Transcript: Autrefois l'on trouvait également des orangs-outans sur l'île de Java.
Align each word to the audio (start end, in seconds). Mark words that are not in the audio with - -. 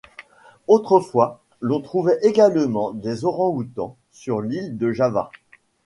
Autrefois 0.67 1.41
l'on 1.59 1.79
trouvait 1.79 2.17
également 2.23 2.89
des 2.91 3.23
orangs-outans 3.23 3.97
sur 4.11 4.41
l'île 4.41 4.75
de 4.79 4.91
Java. 4.91 5.29